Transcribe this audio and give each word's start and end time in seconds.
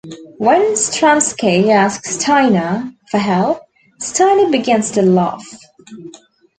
When 0.39 0.73
Stransky 0.73 1.69
asks 1.69 2.15
Steiner 2.15 2.91
for 3.11 3.19
help, 3.19 3.59
Steiner 3.99 4.49
begins 4.49 4.89
to 4.93 5.03
laugh. 5.03 5.45